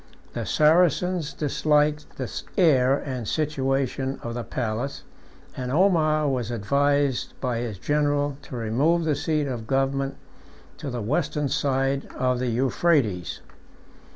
[0.33, 5.03] The Saracens disliked the air and situation of the place,
[5.55, 10.15] and Omar was advised by his general to remove the seat of government
[10.79, 13.41] to the western side of the Euphrates.